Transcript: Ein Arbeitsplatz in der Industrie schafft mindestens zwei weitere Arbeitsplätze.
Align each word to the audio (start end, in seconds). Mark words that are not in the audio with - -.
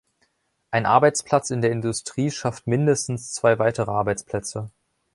Ein 0.71 0.87
Arbeitsplatz 0.87 1.51
in 1.51 1.61
der 1.61 1.71
Industrie 1.71 2.31
schafft 2.31 2.65
mindestens 2.65 3.33
zwei 3.33 3.59
weitere 3.59 3.91
Arbeitsplätze. 3.91 4.71